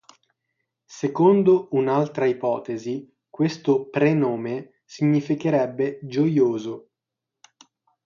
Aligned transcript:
Secondo 0.89 1.67
un'altra 1.73 2.25
ipotesi, 2.25 3.07
questo 3.29 3.87
prenome 3.87 4.79
significherebbe 4.83 5.99
"gioioso". 6.01 6.89